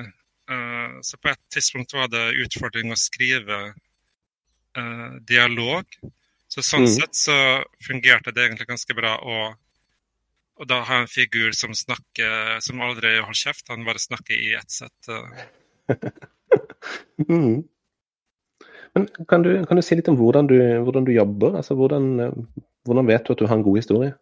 så 1.04 1.18
på 1.20 1.28
et 1.28 1.40
tidspunkt 1.52 1.92
var 1.92 2.08
det 2.08 2.32
utfordring 2.44 2.92
å 2.92 2.96
skrive 2.96 3.58
dialog. 5.28 5.84
Så 6.49 6.64
sånn 6.64 6.87
mm. 6.87 6.92
sett 6.94 7.16
så 7.16 7.37
fungerte 7.84 8.32
det 8.32 8.46
egentlig 8.46 8.70
ganske 8.72 8.96
bra. 8.96 9.18
å 9.20 9.52
og 10.62 10.68
da 10.70 10.82
har 10.87 11.00
jeg 11.00 11.06
en 11.06 11.11
figur 11.11 11.54
som 11.56 11.72
snakker, 11.75 12.58
som 12.62 12.82
aldri 12.84 13.16
holder 13.18 13.38
kjeft, 13.40 13.70
han 13.72 13.87
bare 13.87 14.02
snakker 14.02 14.37
i 14.37 14.52
ett 14.54 14.70
sett. 14.70 15.08
mm. 17.28 17.62
Men 18.92 19.08
kan 19.28 19.42
du, 19.42 19.50
kan 19.66 19.78
du, 19.78 19.82
si 19.82 19.96
litt 19.96 20.11
om 20.12 20.18
hvordan 20.20 20.50
du, 20.50 20.58
hvordan 20.84 21.08
du 21.08 21.14
jobber? 21.16 21.56
Altså, 21.58 21.75
hvordan, 21.78 22.12
hvordan, 22.87 23.08
vet 23.08 23.25
du 23.26 23.32
at 23.32 23.40
du 23.42 23.49
har 23.49 23.56
en 23.56 23.64
god 23.64 23.80
historie? 23.80 24.12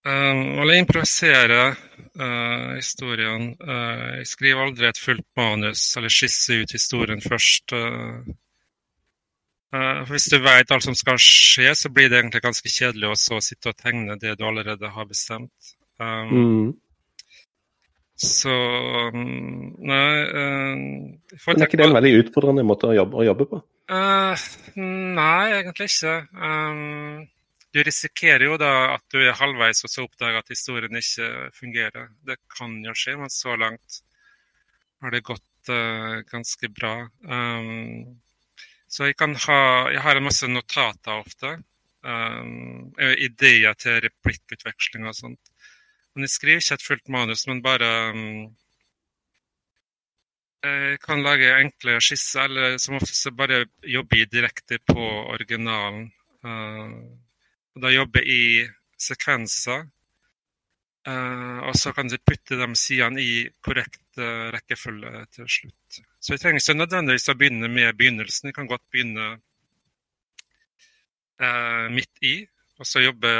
Um, 0.00 0.56
jeg 0.64 0.80
improviserer 0.80 1.74
uh, 1.76 2.76
historien. 2.78 3.50
Uh, 3.60 4.20
jeg 4.20 4.28
skriver 4.30 4.62
aldri 4.64 4.88
et 4.88 5.00
fullt 5.00 5.26
manus 5.36 5.82
eller 5.98 6.12
skisser 6.12 6.62
ut 6.62 6.72
historien 6.72 7.20
først. 7.20 7.74
Uh, 7.76 8.22
hvis 10.08 10.30
du 10.32 10.38
vet 10.42 10.72
alt 10.72 10.86
som 10.86 10.96
skal 10.98 11.20
skje, 11.20 11.74
så 11.76 11.90
blir 11.92 12.08
det 12.10 12.18
egentlig 12.18 12.42
ganske 12.42 12.72
kjedelig 12.72 13.10
å 13.10 13.18
så 13.18 13.42
sitte 13.44 13.70
og 13.70 13.76
tegne 13.78 14.16
det 14.18 14.38
du 14.40 14.46
allerede 14.48 14.88
har 14.90 15.06
bestemt. 15.06 15.74
Um, 16.00 16.32
mm. 16.32 16.70
Så 18.20 18.52
um, 18.52 19.76
Nei 19.80 20.08
uh, 20.28 20.76
Men 20.76 21.62
Er 21.62 21.68
ikke 21.68 21.78
det 21.80 21.86
en 21.86 21.94
veldig 21.96 22.12
utfordrende 22.24 22.64
måte 22.68 22.90
å 22.90 22.96
jobbe, 22.96 23.20
å 23.20 23.24
jobbe 23.24 23.46
på? 23.52 23.60
Uh, 23.92 24.48
nei, 24.76 25.44
egentlig 25.60 25.88
ikke. 25.92 26.16
Um, 26.36 27.28
du 27.74 27.82
risikerer 27.86 28.46
jo 28.48 28.56
da 28.58 28.96
at 28.96 29.04
du 29.14 29.20
er 29.22 29.36
halvveis 29.38 29.84
og 29.86 29.92
så 29.92 30.04
oppdager 30.06 30.40
at 30.40 30.50
historien 30.50 30.96
ikke 30.98 31.50
fungerer. 31.54 32.08
Det 32.26 32.40
kan 32.56 32.74
jo 32.84 32.94
skje, 32.98 33.16
men 33.20 33.30
så 33.30 33.54
langt 33.58 34.00
har 35.00 35.14
det 35.14 35.22
gått 35.26 35.70
uh, 35.70 36.20
ganske 36.30 36.70
bra. 36.74 36.94
Um, 37.22 38.18
så 38.90 39.06
jeg 39.06 39.16
kan 39.20 39.36
ha 39.46 39.60
Jeg 39.94 40.02
har 40.02 40.18
en 40.18 40.26
masse 40.26 40.48
notater 40.50 41.22
ofte. 41.22 41.60
Um, 42.02 42.90
ideer 42.98 43.76
til 43.78 44.00
replikkutveksling 44.02 45.06
og 45.06 45.14
sånt. 45.14 45.52
Men 46.14 46.26
jeg 46.26 46.34
skriver 46.34 46.64
ikke 46.64 46.78
et 46.80 46.88
fullt 46.88 47.08
manus, 47.12 47.46
men 47.46 47.62
bare 47.62 47.90
um, 48.10 48.50
Jeg 50.64 50.98
kan 51.06 51.22
lage 51.22 51.54
enkle 51.54 52.00
skisser, 52.02 52.50
eller 52.50 52.78
som 52.82 52.98
oftest 52.98 53.30
bare 53.38 53.62
jobbe 53.86 54.26
direkte 54.28 54.82
på 54.90 55.06
originalen. 55.36 56.10
Uh, 56.44 57.29
og 57.76 57.82
da 57.84 57.92
jobbe 57.92 58.22
i 58.26 58.42
sekvenser. 59.00 59.88
Uh, 61.08 61.64
og 61.64 61.72
så 61.80 61.94
kan 61.96 62.10
du 62.12 62.18
putte 62.20 62.58
de 62.60 62.66
sidene 62.76 63.22
i 63.24 63.46
korrekt 63.64 64.18
uh, 64.20 64.50
rekkefølge 64.52 65.24
til 65.32 65.46
slutt. 65.48 66.00
Så 66.20 66.34
jeg 66.34 66.42
trenger 66.42 66.60
ikke 66.60 66.76
nødvendigvis 66.76 67.30
å 67.32 67.36
begynne 67.40 67.70
med 67.72 67.96
begynnelsen. 67.96 68.50
Jeg 68.50 68.56
kan 68.58 68.68
godt 68.68 68.84
begynne 68.92 69.30
uh, 71.40 71.86
midt 71.94 72.20
i, 72.20 72.34
og 72.80 72.88
så 72.88 73.00
jobbe 73.00 73.30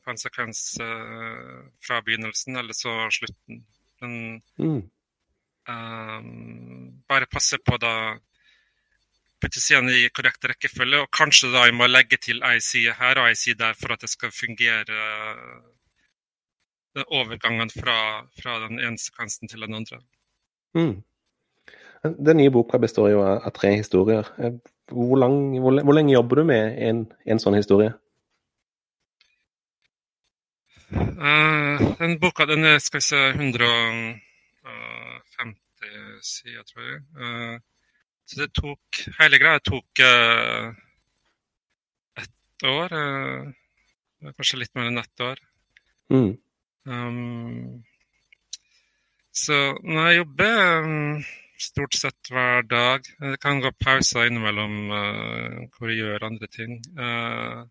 på 0.00 0.12
en 0.12 0.20
sekvens 0.20 0.60
fra 0.80 1.98
begynnelsen, 2.00 2.56
eller 2.56 2.72
så 2.72 2.92
slutten. 3.12 3.58
Men 4.00 4.14
mm. 4.56 4.78
Bare 7.04 7.28
passe 7.28 7.58
på 7.60 7.76
da 7.76 7.92
putte 9.40 9.62
sidene 9.62 9.94
i 9.94 10.10
korrekt 10.14 10.44
rekkefølge, 10.50 11.04
og 11.04 11.10
kanskje 11.14 11.52
da 11.54 11.64
jeg 11.66 11.76
må 11.78 11.88
legge 11.88 12.18
til 12.20 12.42
ei 12.46 12.58
side 12.64 12.94
her 12.98 13.22
og 13.22 13.30
ei 13.30 13.38
side 13.38 13.60
der 13.62 13.78
for 13.78 13.94
at 13.94 14.04
det 14.04 14.10
skal 14.10 14.34
fungere 14.34 14.98
den 16.98 17.04
overgangen 17.06 17.70
fra, 17.70 18.26
fra 18.42 18.58
den 18.66 18.80
ene 18.80 18.98
sekvensen 18.98 19.48
til 19.48 19.60
den 19.60 19.74
andre. 19.74 20.00
Mm. 20.74 21.02
Den 22.04 22.36
nye 22.36 22.50
boka 22.50 22.78
består 22.78 23.10
jo 23.10 23.22
av, 23.26 23.50
tre 23.54 23.76
historier. 23.76 24.26
Eh, 24.38 24.52
hvor, 24.90 25.16
lang, 25.18 25.58
hvor, 25.58 25.82
hvor, 25.82 25.94
lenge 25.94 26.12
jobber 26.12 26.36
du 26.36 26.44
med 26.50 26.78
en, 26.88 27.12
en 27.26 27.38
sånn 27.42 27.54
historie? 27.58 27.92
Uh, 30.90 31.96
den 31.98 32.20
boka 32.22 32.46
den 32.48 32.64
er 32.64 32.78
skal 32.80 32.98
vi 33.02 33.04
se, 33.04 33.18
150 33.34 36.24
sider, 36.24 36.62
tror 36.70 36.82
jeg. 36.86 37.00
Uh, 37.18 37.58
så 38.28 38.42
det 38.42 38.50
tok 38.56 39.00
Hele 39.18 39.40
greia 39.40 39.60
tok 39.64 40.02
uh, 40.04 40.70
ett 42.20 42.68
år. 42.68 42.94
kanskje 44.36 44.60
litt 44.60 44.74
mer 44.76 44.90
enn 44.90 45.00
ett 45.00 45.24
år. 45.24 45.40
Mm. 46.12 46.30
Um, 46.88 47.84
så 49.32 49.58
når 49.84 50.08
jeg 50.08 50.18
jobber 50.18 50.64
um, 50.84 51.20
stort 51.58 51.94
sett 51.94 52.30
hver 52.30 52.62
dag. 52.62 53.06
Det 53.18 53.40
kan 53.42 53.60
gå 53.60 53.72
pauser 53.82 54.28
innimellom 54.28 54.76
uh, 54.90 55.66
hvor 55.74 55.90
jeg 55.90 56.02
gjør 56.02 56.26
andre 56.30 56.50
ting. 56.52 56.78
Uh, 56.98 57.64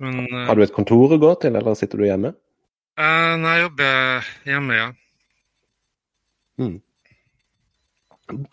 men, 0.00 0.22
uh, 0.32 0.46
Har 0.48 0.56
du 0.56 0.64
et 0.64 0.74
kontor 0.74 1.16
å 1.16 1.20
gå 1.20 1.34
til, 1.42 1.56
eller 1.56 1.76
sitter 1.78 2.00
du 2.00 2.08
hjemme? 2.08 2.34
nei, 3.00 3.52
jeg 3.56 3.62
jobber 3.62 4.26
hjemme, 4.44 4.76
ja. 4.76 4.88
Mm. 6.60 6.74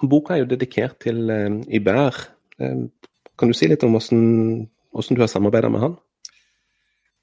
Boka 0.02 0.36
er 0.36 0.44
jo 0.44 0.52
dedikert 0.52 1.00
til 1.04 1.30
Iber. 1.68 2.18
kan 2.58 3.52
du 3.52 3.54
si 3.54 3.68
litt 3.70 3.84
om 3.86 3.94
hvordan, 3.94 4.68
hvordan 4.92 5.18
du 5.18 5.22
har 5.22 5.30
samarbeida 5.30 5.70
med 5.70 5.84
han? 5.84 5.98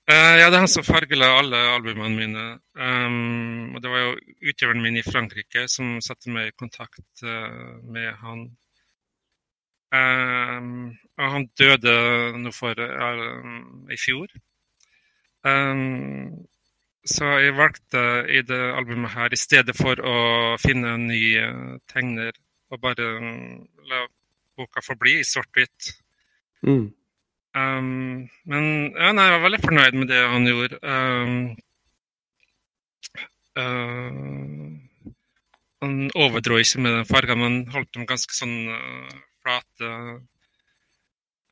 Uh, 0.05 0.37
ja, 0.37 0.51
det 0.51 0.59
er 0.59 0.61
han 0.67 0.69
som 0.69 0.85
fargela 0.85 1.31
alle 1.39 1.57
albumene 1.73 2.13
mine. 2.13 2.43
Um, 2.77 3.73
og 3.73 3.81
det 3.81 3.89
var 3.89 4.03
jo 4.03 4.51
utøveren 4.51 4.83
min 4.85 4.99
i 5.01 5.05
Frankrike 5.07 5.65
som 5.73 5.95
satte 6.05 6.29
meg 6.33 6.51
i 6.51 6.57
kontakt 6.61 7.25
uh, 7.25 7.81
med 7.89 8.11
han. 8.21 8.43
Um, 9.95 10.91
og 11.17 11.33
han 11.37 11.47
døde 11.57 11.95
nå 12.37 12.53
for 12.53 12.77
uh, 12.77 13.49
i 13.89 13.97
fjor. 13.97 14.29
Um, 15.41 16.45
så 17.09 17.39
jeg 17.41 17.57
valgte 17.57 18.05
i 18.29 18.45
det 18.45 18.61
albumet 18.77 19.17
her, 19.17 19.33
i 19.33 19.41
stedet 19.41 19.77
for 19.77 19.97
å 20.05 20.19
finne 20.61 20.99
en 20.99 21.09
ny 21.09 21.23
tegner, 21.89 22.37
og 22.73 22.81
bare 22.83 23.09
la 23.91 24.05
boka 24.57 24.83
forbli 24.85 25.19
i 25.21 25.27
svart-hvitt. 25.27 25.91
Mm. 26.65 26.87
Um, 27.55 28.25
men 28.51 28.65
ja, 28.97 29.13
nei, 29.15 29.27
jeg 29.29 29.35
var 29.37 29.45
veldig 29.45 29.63
fornøyd 29.63 29.99
med 29.99 30.11
det 30.11 30.23
han 30.33 30.49
gjorde. 30.49 30.79
Um, 30.83 31.35
uh, 33.61 35.03
han 35.85 35.99
overdro 36.19 36.59
ikke 36.59 36.83
med 36.83 36.97
den 36.99 37.11
fargen, 37.11 37.43
men 37.43 37.61
holdt 37.75 37.93
dem 37.95 38.09
ganske 38.11 38.35
sånn 38.35 38.57
uh, 38.73 39.13
flate 39.45 39.93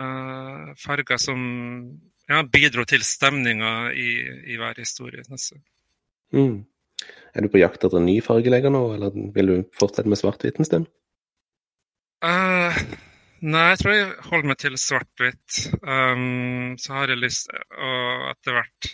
uh, 0.02 0.72
farger 0.80 1.20
som 1.22 1.40
ja, 2.30 2.42
bidro 2.48 2.86
til 2.88 3.04
stemninga 3.06 3.92
i, 3.92 4.10
i, 4.54 4.58
hver 4.58 4.78
historie. 4.80 5.22
Mm. 6.32 6.62
Er 7.34 7.44
du 7.44 7.50
på 7.52 7.60
jakt 7.60 7.82
etter 7.82 7.98
en 8.00 8.08
ny 8.08 8.18
fargelegger 8.24 8.72
nå, 8.72 8.82
eller 8.96 9.14
vil 9.36 9.52
du 9.52 9.56
fortsette 9.78 10.10
med 10.10 10.18
svart-hvitt 10.18 10.58
en 10.58 10.68
stund? 10.68 10.90
Uh, 12.22 12.76
Nei, 13.42 13.62
jeg 13.72 13.78
tror 13.80 13.90
jeg 13.90 14.10
holder 14.28 14.48
meg 14.52 14.58
til 14.62 14.76
svart-hvitt. 14.78 15.56
Um, 15.82 16.76
så 16.78 16.92
har 16.94 17.10
jeg 17.10 17.18
lyst 17.18 17.48
å 17.50 17.94
etter 18.30 18.54
hvert 18.54 18.92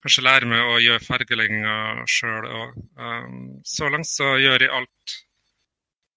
kanskje 0.00 0.24
lære 0.24 0.48
meg 0.48 0.64
å 0.64 0.78
gjøre 0.80 1.04
fargelegginga 1.04 2.06
sjøl 2.08 2.46
òg. 2.48 2.78
Um, 2.96 3.42
så 3.68 3.90
langt 3.92 4.08
så 4.08 4.30
gjør 4.40 4.64
jeg 4.64 4.72
alt 4.78 5.16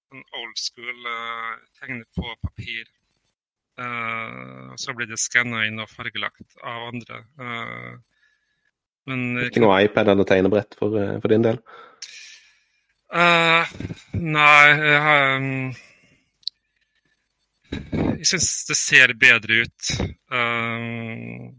sånn 0.08 0.24
old 0.40 0.62
school, 0.62 1.04
uh, 1.04 1.60
tegner 1.82 2.08
på 2.16 2.32
papir. 2.48 2.88
Uh, 3.82 4.72
så 4.80 4.96
blir 4.96 5.12
det 5.12 5.20
skanna 5.20 5.66
inn 5.68 5.84
og 5.84 5.92
fargelagt 5.92 6.60
av 6.64 6.88
andre. 6.94 7.24
Uh, 7.42 8.00
men, 9.10 9.28
ikke 9.50 9.66
noe 9.66 9.82
iPad 9.84 10.14
eller 10.14 10.32
tegnebrett 10.32 10.80
for, 10.80 10.96
for 11.20 11.34
din 11.34 11.44
del? 11.44 11.60
Uh, 13.12 13.68
nei, 14.16 14.68
um, 14.96 15.74
Jeg 18.22 18.28
syns 18.30 18.48
det 18.70 18.78
ser 18.80 19.12
bedre 19.20 19.66
ut 19.66 19.90
um, 20.32 21.50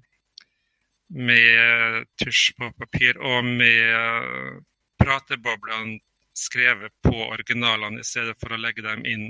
med 1.12 2.08
tusj 2.16 2.54
på 2.56 2.70
papir 2.78 3.20
og 3.20 3.44
med 3.44 4.64
prateboblene 5.02 5.98
skrevet 6.32 6.94
på 7.04 7.12
originalene 7.26 8.00
i 8.00 8.08
stedet 8.08 8.38
for 8.40 8.54
å 8.54 8.60
legge 8.60 8.86
dem 8.86 9.04
inn 9.04 9.28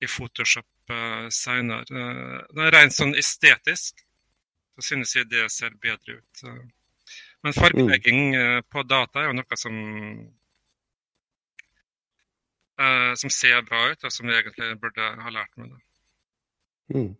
i 0.00 0.08
Photoshop 0.08 0.94
uh, 0.94 1.28
seinere. 1.28 1.84
Uh, 1.92 2.64
er 2.64 2.72
rent 2.72 2.96
sånn 2.96 3.12
estetisk 3.20 4.00
så 4.78 4.88
synes 4.94 5.12
jeg 5.16 5.28
det 5.28 5.44
ser 5.52 5.76
bedre 5.82 6.22
ut. 6.22 6.44
Uh, 6.46 6.64
men 7.44 7.56
fargelegging 7.56 8.36
uh, 8.38 8.60
på 8.64 8.88
data 8.88 9.20
er 9.20 9.28
jo 9.28 9.40
noe 9.42 9.60
som 9.60 9.74
uh, 12.80 13.14
som 13.20 13.32
ser 13.32 13.62
bra 13.68 13.88
ut, 13.92 14.04
og 14.04 14.14
som 14.14 14.30
jeg 14.30 14.42
egentlig 14.42 14.74
burde 14.82 15.12
ha 15.24 15.34
lært 15.34 15.56
meg. 15.60 15.72
Mm. 16.94 17.10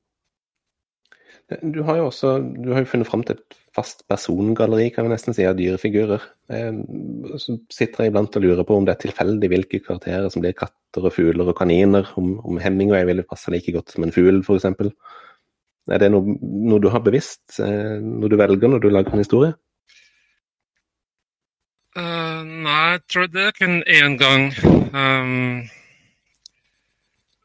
Du 1.49 1.81
har 1.85 1.97
jo 1.97 2.09
også 2.11 2.35
du 2.61 2.75
har 2.75 2.83
jo 2.85 2.91
funnet 2.91 3.09
fram 3.09 3.23
til 3.25 3.39
et 3.39 3.57
fast 3.77 4.03
persongalleri, 4.11 4.91
kan 4.93 5.07
vi 5.07 5.13
nesten 5.13 5.37
si, 5.37 5.47
av 5.49 5.57
dyrefigurer. 5.57 6.25
Så 7.41 7.57
sitter 7.73 8.05
jeg 8.05 8.13
iblant 8.13 8.37
og 8.37 8.45
lurer 8.45 8.67
på 8.67 8.77
om 8.77 8.85
det 8.85 8.95
er 8.95 9.03
tilfeldig 9.05 9.51
hvilke 9.53 9.81
karakterer 9.85 10.29
som 10.33 10.45
blir 10.45 10.57
katter 10.59 11.07
og 11.09 11.15
fugler 11.15 11.49
og 11.49 11.57
kaniner. 11.57 12.11
Om, 12.21 12.35
om 12.49 12.61
Hemingway 12.61 13.07
ville 13.09 13.27
passe 13.29 13.53
like 13.55 13.73
godt 13.77 13.95
som 13.95 14.05
en 14.05 14.13
fugl, 14.13 14.43
f.eks. 14.43 14.67
Er 15.89 16.03
det 16.03 16.11
noe, 16.13 16.37
noe, 16.43 16.83
du 16.85 16.91
har 16.93 17.01
bevisst 17.05 17.61
eh, 17.65 17.97
når 18.03 18.33
du 18.33 18.37
velger 18.41 18.73
når 18.73 18.85
du 18.85 18.91
lager 18.93 19.15
en 19.15 19.25
historie? 19.25 19.55
Uh, 21.97 22.28
nei, 22.45 22.93
jeg 22.93 23.03
tror 23.11 23.29
det 23.33 23.49
kun 23.59 23.83
én 23.87 24.17
gang. 24.21 24.49
Um, 24.93 25.69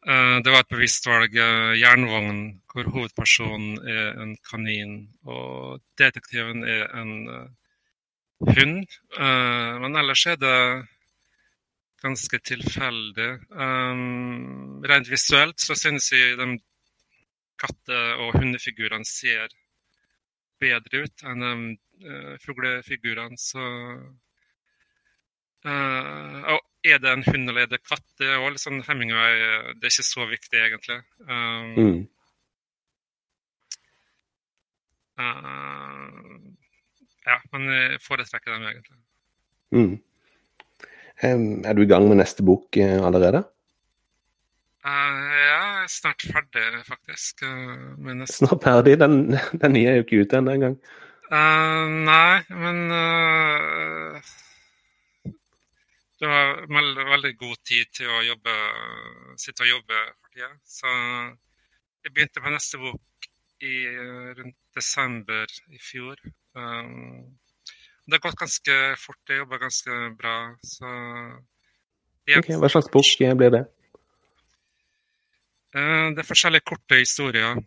uh, 0.07 0.38
det 0.43 0.53
var 0.53 0.63
et 0.63 0.71
bevisst 0.73 1.07
valg. 1.07 1.35
Uh, 1.35 1.73
jernvogn 1.79 2.39
hvor 2.73 2.89
hovedpersonen 2.95 3.77
er 3.89 4.17
en 4.23 4.33
kanin 4.50 4.95
og 5.23 5.83
detektiven 6.00 6.65
er 6.65 6.88
en 7.00 7.13
uh, 7.29 7.45
hund. 8.50 8.88
Uh, 9.17 9.79
men 9.83 10.00
ellers 10.01 10.25
er 10.31 10.39
det 10.41 10.57
ganske 12.03 12.39
tilfeldig. 12.43 13.29
Um, 13.51 14.81
rent 14.89 15.12
visuelt 15.12 15.62
så 15.62 15.77
synes 15.77 16.12
jeg 16.12 16.38
de 16.41 16.50
katte- 17.62 18.03
og 18.19 18.39
hundefigurene 18.39 19.07
ser 19.07 19.53
bedre 20.59 21.05
ut 21.05 21.23
enn 21.29 21.47
de 21.47 22.38
fuglefigurene. 22.43 23.39
Og 25.63 26.60
er 26.84 27.00
det 27.00 27.12
en 27.13 27.24
hund 27.24 27.50
eller 27.50 27.63
er 27.63 27.70
det 27.72 27.84
katt? 27.88 28.03
Det 28.20 28.27
er 28.27 28.41
også 28.41 28.51
litt 28.55 28.63
sånn 28.63 28.82
Hemingway, 28.88 29.38
det 29.79 29.88
er 29.88 29.93
ikke 29.93 30.08
så 30.08 30.27
viktig, 30.27 30.60
egentlig. 30.60 31.00
Um, 31.27 31.70
mm. 31.77 32.01
Uh, 35.13 36.53
ja, 37.24 37.38
men 37.53 37.70
jeg 37.72 38.01
foretrekker 38.03 38.55
dem 38.55 38.67
egentlig. 38.67 39.00
Mm. 39.74 39.93
Um, 41.24 41.48
er 41.63 41.77
du 41.77 41.84
i 41.84 41.89
gang 41.89 42.08
med 42.10 42.20
neste 42.20 42.46
bok 42.46 42.79
uh, 42.82 43.00
allerede? 43.08 43.43
Uh, 44.84 44.89
ja, 44.89 45.62
jeg 45.63 45.86
er 45.86 45.93
snart 45.93 46.25
ferdig, 46.27 46.67
faktisk. 46.89 47.46
Snart 48.34 48.65
ferdig? 48.65 48.98
Den, 49.00 49.38
den 49.62 49.77
nye 49.77 49.93
er 49.93 50.01
jo 50.01 50.08
ikke 50.08 50.25
ute 50.25 50.41
ennå 50.41 50.58
engang. 50.58 50.77
nei, 51.34 52.43
men 52.51 52.82
du 56.23 56.29
var 56.31 56.62
veldig, 56.71 57.33
god 57.39 57.57
tid 57.67 57.89
til 57.97 58.07
å 58.07 58.21
jobbe, 58.23 58.53
sitte 59.41 59.65
og 59.65 59.71
jobbe 59.73 59.97
for 60.21 60.31
tida. 60.31 60.51
Så 60.63 60.93
jeg 62.03 62.13
begynte 62.13 62.43
på 62.43 62.53
neste 62.53 62.79
bok 62.79 63.27
i 63.63 63.73
eh, 63.89 64.29
rundt 64.38 64.59
desember 64.75 65.51
i 65.71 65.79
fjor. 65.83 66.19
Um, 66.55 67.36
det 68.07 68.17
har 68.17 68.23
gått 68.23 68.39
ganske 68.39 68.77
fort. 68.99 69.21
Jeg 69.29 69.43
jobber 69.43 69.62
ganske 69.62 69.99
bra. 70.19 70.36
Så 70.67 70.89
okay, 72.39 72.57
Hva 72.59 72.71
slags 72.71 72.91
bok 72.91 73.12
blir 73.39 73.53
det? 73.57 73.63
Uh, 75.75 76.12
det 76.15 76.23
er 76.23 76.31
forskjellige 76.31 76.67
korte 76.71 76.99
historier. 77.03 77.59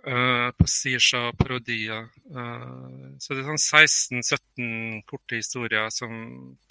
Uh, 0.00 0.48
Sisha 0.64 1.26
og 1.28 1.38
parodier. 1.38 2.06
Uh, 2.32 3.16
så 3.20 3.36
det 3.36 3.42
er 3.42 3.50
sånn 3.50 4.20
16-17 4.22 5.02
korte 5.08 5.40
historier 5.40 5.90
som 5.92 6.12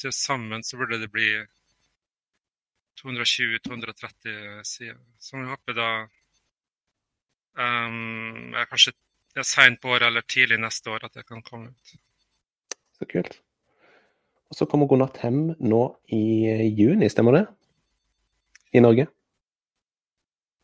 til 0.01 0.13
sammen 0.15 0.65
så 0.65 0.79
burde 0.79 1.01
det 1.01 1.11
bli 1.13 1.29
220-230 3.01 4.63
sider. 4.65 4.97
Som 5.21 5.43
jeg 5.43 5.53
håper 5.53 5.77
da 5.77 5.91
Um, 7.59 8.53
er 8.55 8.67
kanskje 8.69 8.93
det 9.33 9.41
er 9.41 9.47
seint 9.47 9.81
på 9.81 9.91
året 9.91 10.07
eller 10.07 10.23
tidlig 10.23 10.59
neste 10.61 10.91
år 10.93 11.05
at 11.07 11.17
det 11.17 11.25
kan 11.27 11.41
komme 11.43 11.73
ut. 11.73 11.93
Så 12.97 13.07
kult. 13.09 13.39
Og 14.49 14.55
så 14.55 14.65
kommer 14.65 14.87
'God 14.87 15.01
natt 15.03 15.17
hem' 15.21 15.55
nå 15.59 15.81
i 16.07 16.71
juni, 16.79 17.09
stemmer 17.09 17.35
det? 17.35 17.45
I 18.73 18.79
Norge? 18.79 19.07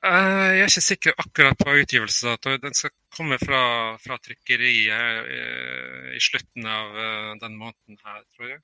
Uh, 0.06 0.52
jeg 0.54 0.62
er 0.62 0.70
ikke 0.70 0.82
sikker 0.86 1.16
akkurat 1.18 1.58
på 1.58 1.74
utgivelsesdato. 1.82 2.60
Den 2.62 2.76
skal 2.78 2.92
komme 3.16 3.40
fra, 3.42 3.62
fra 3.98 4.20
trykkeriet 4.22 4.92
uh, 4.94 6.12
i 6.14 6.22
slutten 6.22 6.68
av 6.70 6.94
uh, 6.94 7.32
den 7.42 7.58
måneden 7.58 7.98
her, 8.06 8.22
tror 8.36 8.52
jeg. 8.52 8.62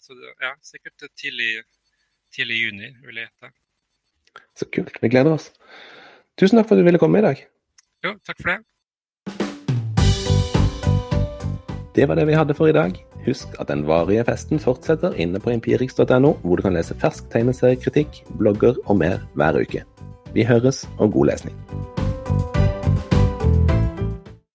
så 0.00 0.16
det, 0.16 0.32
ja, 0.40 0.54
sikkert 0.64 1.04
tidlig, 1.20 1.50
tidlig 2.32 2.62
juni, 2.62 2.88
vil 3.04 3.20
jeg 3.20 3.28
gjette. 3.28 3.52
Så 4.56 4.70
kult. 4.72 4.96
Vi 5.02 5.12
gleder 5.12 5.36
oss. 5.36 5.50
Tusen 6.40 6.56
takk 6.56 6.70
for 6.70 6.78
at 6.78 6.80
du 6.80 6.88
ville 6.88 7.02
komme 7.02 7.20
i 7.20 7.26
dag. 7.28 7.44
Jo, 8.06 8.16
takk 8.24 8.40
for 8.40 8.54
det. 8.54 8.60
Det 11.92 12.08
var 12.08 12.16
det 12.16 12.28
vi 12.30 12.40
hadde 12.40 12.56
for 12.56 12.72
i 12.72 12.76
dag. 12.76 12.96
Husk 13.26 13.52
at 13.60 13.68
den 13.68 13.84
varige 13.84 14.24
festen 14.24 14.62
fortsetter 14.62 15.12
inne 15.20 15.44
på 15.44 15.52
empirix.no, 15.52 16.38
hvor 16.40 16.56
du 16.56 16.64
kan 16.64 16.72
lese 16.72 16.96
fersk 16.96 17.28
tegneseriekritikk, 17.34 18.24
blogger 18.40 18.80
og 18.86 19.02
mer 19.04 19.26
hver 19.36 19.60
uke. 19.60 19.84
Vi 20.34 20.44
høres, 20.44 20.88
og 20.98 21.12
god 21.12 21.26
lesning. 21.26 21.56